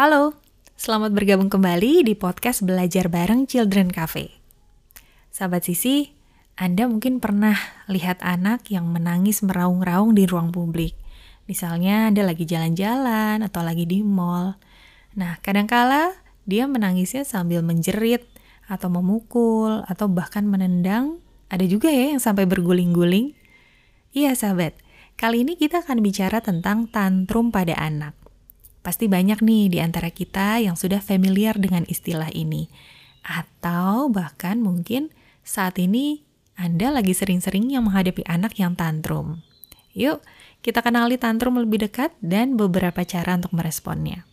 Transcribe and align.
Halo, 0.00 0.32
selamat 0.80 1.12
bergabung 1.12 1.52
kembali 1.52 2.08
di 2.08 2.16
podcast 2.16 2.64
Belajar 2.64 3.12
Bareng 3.12 3.44
Children 3.44 3.92
Cafe. 3.92 4.32
Sahabat 5.28 5.68
Sisi, 5.68 6.16
Anda 6.56 6.88
mungkin 6.88 7.20
pernah 7.20 7.52
lihat 7.84 8.24
anak 8.24 8.64
yang 8.72 8.88
menangis 8.88 9.44
meraung-raung 9.44 10.16
di 10.16 10.24
ruang 10.24 10.56
publik. 10.56 10.96
Misalnya 11.44 12.08
Anda 12.08 12.24
lagi 12.24 12.48
jalan-jalan 12.48 13.44
atau 13.44 13.60
lagi 13.60 13.84
di 13.84 14.00
mall. 14.00 14.56
Nah, 15.20 15.36
kadangkala 15.44 16.16
dia 16.48 16.64
menangisnya 16.64 17.28
sambil 17.28 17.60
menjerit 17.60 18.24
atau 18.72 18.88
memukul 18.88 19.84
atau 19.84 20.08
bahkan 20.08 20.48
menendang. 20.48 21.20
Ada 21.52 21.68
juga 21.68 21.92
ya 21.92 22.16
yang 22.16 22.24
sampai 22.24 22.48
berguling-guling. 22.48 23.36
Iya 24.16 24.32
sahabat, 24.32 24.80
kali 25.20 25.44
ini 25.44 25.60
kita 25.60 25.84
akan 25.84 26.00
bicara 26.00 26.40
tentang 26.40 26.88
tantrum 26.88 27.52
pada 27.52 27.76
anak. 27.76 28.19
Pasti 28.80 29.12
banyak 29.12 29.44
nih 29.44 29.68
di 29.68 29.78
antara 29.78 30.08
kita 30.08 30.60
yang 30.64 30.76
sudah 30.76 31.04
familiar 31.04 31.60
dengan 31.60 31.84
istilah 31.84 32.32
ini. 32.32 32.72
Atau 33.20 34.08
bahkan 34.08 34.64
mungkin 34.64 35.12
saat 35.44 35.76
ini 35.76 36.24
Anda 36.56 36.88
lagi 36.88 37.12
sering-seringnya 37.12 37.84
menghadapi 37.84 38.24
anak 38.24 38.56
yang 38.56 38.76
tantrum. 38.76 39.44
Yuk, 39.92 40.24
kita 40.64 40.80
kenali 40.80 41.20
tantrum 41.20 41.60
lebih 41.60 41.88
dekat 41.88 42.12
dan 42.24 42.56
beberapa 42.56 43.04
cara 43.04 43.36
untuk 43.36 43.52
meresponnya. 43.52 44.24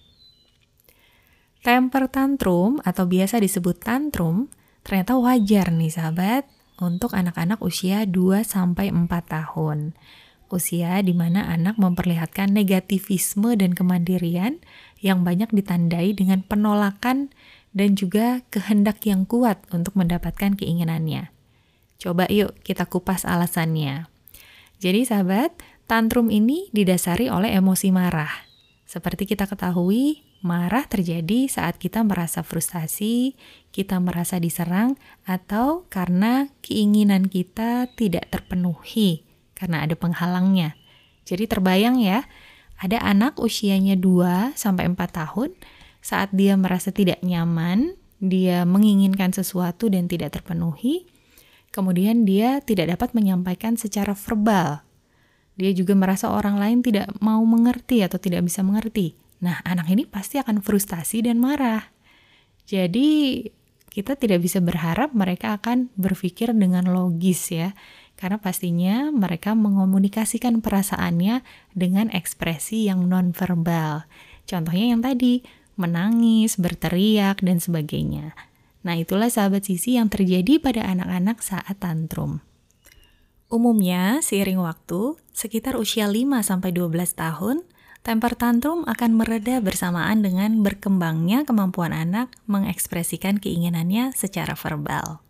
Temper 1.66 2.08
tantrum 2.08 2.80
atau 2.88 3.04
biasa 3.04 3.44
disebut 3.44 3.84
tantrum 3.84 4.48
ternyata 4.88 5.20
wajar 5.20 5.68
nih 5.68 5.92
sahabat 5.92 6.48
untuk 6.80 7.12
anak-anak 7.12 7.60
usia 7.60 8.08
2 8.08 8.48
sampai 8.48 8.94
4 8.94 9.12
tahun 9.28 9.98
usia 10.50 11.04
di 11.04 11.12
mana 11.14 11.46
anak 11.52 11.76
memperlihatkan 11.76 12.56
negativisme 12.56 13.54
dan 13.60 13.76
kemandirian 13.76 14.64
yang 15.04 15.22
banyak 15.22 15.52
ditandai 15.54 16.16
dengan 16.16 16.42
penolakan 16.42 17.30
dan 17.76 17.94
juga 17.94 18.42
kehendak 18.50 19.04
yang 19.06 19.28
kuat 19.30 19.62
untuk 19.70 19.94
mendapatkan 19.94 20.58
keinginannya. 20.58 21.30
Coba 22.02 22.26
yuk 22.30 22.58
kita 22.66 22.90
kupas 22.90 23.26
alasannya. 23.26 24.10
Jadi 24.82 25.06
sahabat, 25.06 25.54
tantrum 25.90 26.30
ini 26.34 26.70
didasari 26.74 27.30
oleh 27.30 27.54
emosi 27.54 27.90
marah. 27.90 28.30
Seperti 28.88 29.28
kita 29.28 29.50
ketahui, 29.50 30.24
marah 30.46 30.86
terjadi 30.86 31.50
saat 31.50 31.82
kita 31.82 32.06
merasa 32.06 32.46
frustasi, 32.46 33.36
kita 33.74 33.98
merasa 34.00 34.38
diserang, 34.38 34.96
atau 35.26 35.90
karena 35.90 36.48
keinginan 36.62 37.28
kita 37.28 37.90
tidak 37.98 38.30
terpenuhi 38.32 39.27
karena 39.58 39.82
ada 39.82 39.98
penghalangnya. 39.98 40.78
Jadi 41.26 41.50
terbayang 41.50 41.98
ya, 41.98 42.30
ada 42.78 43.02
anak 43.02 43.42
usianya 43.42 43.98
2 43.98 44.54
sampai 44.54 44.86
4 44.86 44.96
tahun 45.10 45.58
saat 46.06 46.30
dia 46.32 46.54
merasa 46.54 46.94
tidak 46.94 47.20
nyaman, 47.26 47.98
dia 48.22 48.64
menginginkan 48.64 49.34
sesuatu 49.34 49.90
dan 49.90 50.06
tidak 50.06 50.38
terpenuhi, 50.38 51.10
kemudian 51.74 52.24
dia 52.24 52.62
tidak 52.62 52.96
dapat 52.96 53.18
menyampaikan 53.18 53.76
secara 53.76 54.14
verbal. 54.14 54.86
Dia 55.58 55.74
juga 55.74 55.98
merasa 55.98 56.30
orang 56.30 56.62
lain 56.62 56.86
tidak 56.86 57.10
mau 57.18 57.42
mengerti 57.42 58.06
atau 58.06 58.22
tidak 58.22 58.46
bisa 58.46 58.62
mengerti. 58.62 59.18
Nah, 59.42 59.58
anak 59.66 59.90
ini 59.90 60.06
pasti 60.06 60.38
akan 60.38 60.62
frustasi 60.62 61.26
dan 61.26 61.42
marah. 61.42 61.82
Jadi, 62.70 63.42
kita 63.90 64.14
tidak 64.14 64.46
bisa 64.46 64.62
berharap 64.62 65.18
mereka 65.18 65.58
akan 65.58 65.90
berpikir 65.98 66.54
dengan 66.54 66.86
logis 66.94 67.50
ya 67.50 67.74
karena 68.18 68.42
pastinya 68.42 69.14
mereka 69.14 69.54
mengomunikasikan 69.54 70.60
perasaannya 70.60 71.46
dengan 71.78 72.10
ekspresi 72.10 72.90
yang 72.90 73.06
nonverbal. 73.06 74.10
Contohnya 74.50 74.98
yang 74.98 75.06
tadi, 75.06 75.46
menangis, 75.78 76.58
berteriak, 76.58 77.40
dan 77.46 77.62
sebagainya. 77.62 78.34
Nah, 78.82 78.98
itulah 78.98 79.30
sahabat 79.30 79.70
sisi 79.70 79.96
yang 79.96 80.10
terjadi 80.10 80.58
pada 80.58 80.82
anak-anak 80.90 81.40
saat 81.46 81.78
tantrum. 81.78 82.42
Umumnya, 83.48 84.20
seiring 84.20 84.60
waktu, 84.60 85.16
sekitar 85.32 85.80
usia 85.80 86.10
5-12 86.10 86.92
tahun, 87.16 87.64
temper 88.04 88.36
tantrum 88.36 88.84
akan 88.84 89.12
mereda 89.16 89.64
bersamaan 89.64 90.20
dengan 90.26 90.64
berkembangnya 90.66 91.48
kemampuan 91.48 91.96
anak 91.96 92.34
mengekspresikan 92.50 93.40
keinginannya 93.40 94.12
secara 94.16 94.56
verbal. 94.56 95.27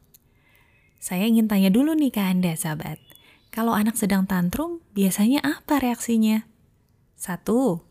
Saya 0.98 1.30
ingin 1.30 1.46
tanya 1.46 1.70
dulu 1.70 1.94
nih 1.94 2.10
ke 2.10 2.22
Anda, 2.22 2.58
sahabat. 2.58 2.98
Kalau 3.54 3.74
anak 3.74 3.98
sedang 3.98 4.26
tantrum, 4.26 4.82
biasanya 4.98 5.42
apa 5.46 5.78
reaksinya? 5.82 6.46
Satu, 7.18 7.82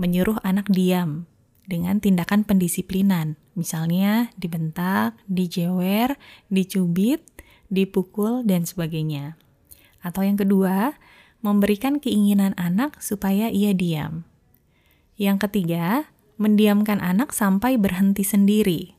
menyuruh 0.00 0.40
anak 0.40 0.68
diam 0.72 1.28
dengan 1.68 2.00
tindakan 2.00 2.44
pendisiplinan. 2.44 3.36
Misalnya 3.52 4.32
dibentak, 4.40 5.16
dijewer, 5.28 6.16
dicubit, 6.48 7.20
dipukul, 7.68 8.42
dan 8.48 8.64
sebagainya. 8.64 9.36
Atau 10.00 10.24
yang 10.24 10.40
kedua, 10.40 10.96
memberikan 11.44 12.00
keinginan 12.00 12.56
anak 12.56 13.00
supaya 13.00 13.52
ia 13.52 13.72
diam. 13.76 14.24
Yang 15.20 15.48
ketiga, 15.48 16.08
mendiamkan 16.40 17.04
anak 17.04 17.36
sampai 17.36 17.76
berhenti 17.76 18.24
sendiri. 18.24 18.96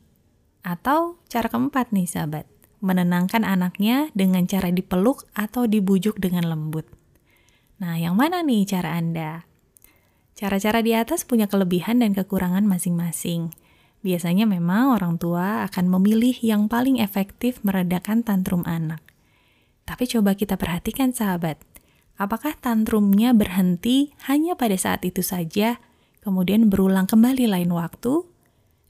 Atau 0.62 1.18
cara 1.26 1.50
keempat 1.50 1.90
nih 1.90 2.06
sahabat, 2.06 2.46
menenangkan 2.82 3.46
anaknya 3.46 4.10
dengan 4.12 4.44
cara 4.50 4.74
dipeluk 4.74 5.24
atau 5.32 5.70
dibujuk 5.70 6.18
dengan 6.18 6.50
lembut. 6.50 6.84
Nah, 7.78 7.94
yang 7.96 8.18
mana 8.18 8.42
nih 8.42 8.66
cara 8.66 8.98
Anda? 8.98 9.46
Cara-cara 10.34 10.82
di 10.82 10.90
atas 10.90 11.22
punya 11.22 11.46
kelebihan 11.46 12.02
dan 12.02 12.18
kekurangan 12.18 12.66
masing-masing. 12.66 13.54
Biasanya 14.02 14.50
memang 14.50 14.98
orang 14.98 15.14
tua 15.14 15.62
akan 15.62 15.86
memilih 15.86 16.34
yang 16.42 16.66
paling 16.66 16.98
efektif 16.98 17.62
meredakan 17.62 18.26
tantrum 18.26 18.66
anak. 18.66 18.98
Tapi 19.86 20.10
coba 20.10 20.34
kita 20.34 20.58
perhatikan 20.58 21.14
sahabat, 21.14 21.62
apakah 22.18 22.58
tantrumnya 22.58 23.30
berhenti 23.30 24.10
hanya 24.26 24.58
pada 24.58 24.74
saat 24.74 25.06
itu 25.06 25.22
saja, 25.22 25.78
kemudian 26.22 26.66
berulang 26.66 27.06
kembali 27.06 27.46
lain 27.46 27.70
waktu, 27.70 28.26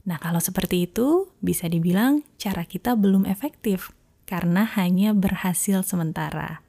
Nah, 0.03 0.19
kalau 0.19 0.43
seperti 0.43 0.91
itu, 0.91 1.31
bisa 1.39 1.71
dibilang 1.71 2.27
cara 2.35 2.67
kita 2.67 2.99
belum 2.99 3.23
efektif 3.23 3.95
karena 4.27 4.67
hanya 4.75 5.15
berhasil 5.15 5.83
sementara. 5.87 6.59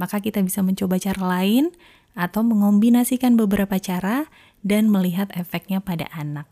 Maka 0.00 0.24
kita 0.24 0.40
bisa 0.40 0.64
mencoba 0.64 0.96
cara 0.96 1.20
lain 1.40 1.68
atau 2.16 2.40
mengombinasikan 2.40 3.36
beberapa 3.36 3.76
cara 3.76 4.28
dan 4.64 4.88
melihat 4.88 5.28
efeknya 5.36 5.84
pada 5.84 6.08
anak. 6.16 6.48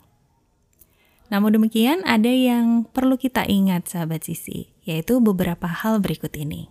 Namun 1.31 1.57
demikian, 1.57 2.03
ada 2.05 2.29
yang 2.29 2.85
perlu 2.91 3.15
kita 3.15 3.47
ingat, 3.47 3.87
sahabat 3.87 4.27
sisi, 4.27 4.75
yaitu 4.83 5.23
beberapa 5.23 5.71
hal 5.71 6.03
berikut 6.03 6.35
ini. 6.35 6.69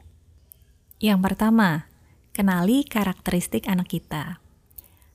Yang 0.99 1.31
pertama, 1.31 1.87
kenali 2.35 2.83
karakteristik 2.83 3.71
anak 3.71 3.87
kita. 3.87 4.43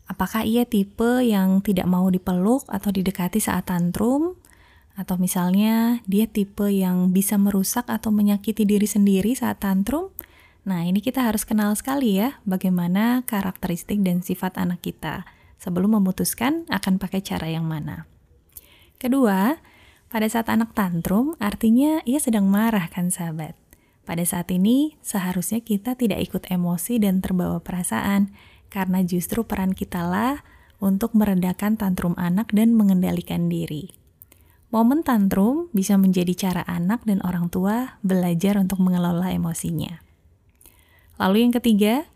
Apakah 0.05 0.45
ia 0.45 0.69
tipe 0.69 1.25
yang 1.25 1.65
tidak 1.65 1.89
mau 1.89 2.07
dipeluk 2.13 2.69
atau 2.69 2.93
didekati 2.93 3.41
saat 3.41 3.69
tantrum? 3.69 4.37
Atau 4.95 5.19
misalnya 5.19 6.05
dia 6.07 6.29
tipe 6.29 6.71
yang 6.71 7.11
bisa 7.11 7.35
merusak 7.41 7.89
atau 7.91 8.15
menyakiti 8.15 8.69
diri 8.69 8.87
sendiri 8.87 9.35
saat 9.35 9.65
tantrum? 9.65 10.13
Nah, 10.65 10.85
ini 10.85 11.05
kita 11.05 11.25
harus 11.25 11.45
kenal 11.45 11.77
sekali 11.77 12.17
ya 12.17 12.41
bagaimana 12.49 13.21
karakteristik 13.29 14.01
dan 14.01 14.25
sifat 14.25 14.57
anak 14.57 14.81
kita 14.81 15.29
sebelum 15.61 16.01
memutuskan 16.01 16.65
akan 16.73 16.97
pakai 16.97 17.21
cara 17.21 17.49
yang 17.53 17.69
mana. 17.69 18.09
Kedua, 18.97 19.61
pada 20.09 20.27
saat 20.31 20.49
anak 20.49 20.73
tantrum 20.73 21.37
artinya 21.43 22.01
ia 22.09 22.23
sedang 22.23 22.49
marah 22.49 22.89
kan 22.89 23.13
sahabat. 23.13 23.59
Pada 24.05 24.21
saat 24.25 24.53
ini 24.53 25.01
seharusnya 25.01 25.65
kita 25.65 25.97
tidak 25.97 26.21
ikut 26.21 26.45
emosi 26.53 27.01
dan 27.01 27.25
terbawa 27.25 27.61
perasaan, 27.65 28.33
karena 28.75 29.07
justru 29.07 29.47
peran 29.47 29.71
kita 29.71 30.03
lah 30.03 30.43
untuk 30.83 31.15
meredakan 31.15 31.79
tantrum 31.79 32.19
anak 32.19 32.51
dan 32.51 32.75
mengendalikan 32.75 33.47
diri. 33.47 33.95
Momen 34.75 35.07
tantrum 35.07 35.71
bisa 35.71 35.95
menjadi 35.95 36.35
cara 36.35 36.67
anak 36.67 37.07
dan 37.07 37.23
orang 37.23 37.47
tua 37.47 38.03
belajar 38.03 38.59
untuk 38.59 38.83
mengelola 38.83 39.31
emosinya. 39.31 40.03
Lalu 41.15 41.47
yang 41.47 41.55
ketiga, 41.55 42.11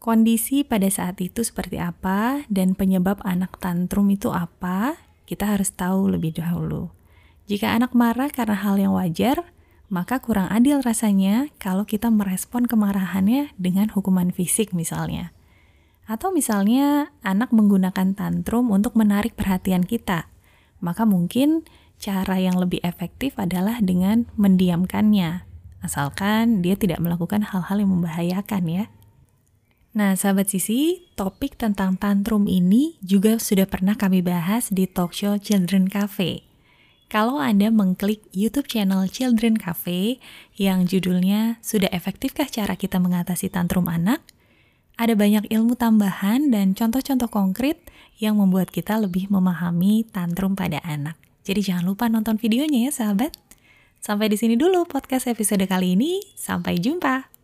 kondisi 0.00 0.64
pada 0.64 0.88
saat 0.88 1.20
itu 1.20 1.44
seperti 1.44 1.76
apa 1.76 2.48
dan 2.48 2.72
penyebab 2.72 3.20
anak 3.28 3.60
tantrum 3.60 4.08
itu 4.08 4.32
apa, 4.32 4.96
kita 5.28 5.44
harus 5.44 5.68
tahu 5.76 6.08
lebih 6.08 6.40
dahulu. 6.40 6.88
Jika 7.44 7.76
anak 7.76 7.92
marah 7.92 8.32
karena 8.32 8.56
hal 8.56 8.80
yang 8.80 8.96
wajar, 8.96 9.44
maka 9.92 10.16
kurang 10.18 10.48
adil 10.48 10.80
rasanya 10.80 11.52
kalau 11.60 11.84
kita 11.84 12.08
merespon 12.08 12.64
kemarahannya 12.64 13.52
dengan 13.60 13.92
hukuman 13.92 14.32
fisik 14.32 14.72
misalnya. 14.72 15.35
Atau 16.06 16.30
misalnya 16.30 17.10
anak 17.26 17.50
menggunakan 17.50 18.14
tantrum 18.14 18.70
untuk 18.70 18.94
menarik 18.94 19.34
perhatian 19.34 19.82
kita, 19.82 20.30
maka 20.78 21.02
mungkin 21.02 21.66
cara 21.98 22.38
yang 22.38 22.54
lebih 22.56 22.78
efektif 22.86 23.34
adalah 23.42 23.82
dengan 23.82 24.30
mendiamkannya, 24.38 25.42
asalkan 25.82 26.62
dia 26.62 26.78
tidak 26.78 27.02
melakukan 27.02 27.42
hal-hal 27.42 27.82
yang 27.82 27.90
membahayakan 27.90 28.64
ya. 28.70 28.84
Nah, 29.96 30.12
sahabat 30.12 30.52
sisi, 30.52 31.08
topik 31.16 31.56
tentang 31.56 31.96
tantrum 31.96 32.44
ini 32.46 33.00
juga 33.00 33.40
sudah 33.40 33.64
pernah 33.64 33.96
kami 33.96 34.20
bahas 34.20 34.68
di 34.68 34.84
talk 34.84 35.16
show 35.16 35.40
Children 35.40 35.88
Cafe. 35.88 36.44
Kalau 37.08 37.40
Anda 37.40 37.72
mengklik 37.72 38.28
YouTube 38.34 38.68
channel 38.68 39.08
Children 39.08 39.56
Cafe 39.56 40.18
yang 40.58 40.90
judulnya 40.90 41.62
Sudah 41.62 41.86
Efektifkah 41.94 42.50
Cara 42.50 42.74
Kita 42.74 42.98
Mengatasi 42.98 43.46
Tantrum 43.46 43.86
Anak? 43.86 44.35
Ada 44.96 45.12
banyak 45.12 45.52
ilmu 45.52 45.76
tambahan 45.76 46.48
dan 46.48 46.72
contoh-contoh 46.72 47.28
konkret 47.28 47.84
yang 48.16 48.40
membuat 48.40 48.72
kita 48.72 48.96
lebih 48.96 49.28
memahami 49.28 50.08
tantrum 50.08 50.56
pada 50.56 50.80
anak. 50.80 51.20
Jadi 51.44 51.68
jangan 51.68 51.84
lupa 51.84 52.08
nonton 52.08 52.40
videonya 52.40 52.88
ya 52.88 52.92
sahabat. 52.92 53.36
Sampai 54.00 54.32
di 54.32 54.40
sini 54.40 54.56
dulu 54.56 54.88
podcast 54.88 55.28
episode 55.28 55.68
kali 55.68 56.00
ini. 56.00 56.24
Sampai 56.32 56.80
jumpa. 56.80 57.35